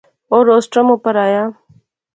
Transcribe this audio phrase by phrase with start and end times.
[0.31, 1.43] او روسٹرم اپر آیا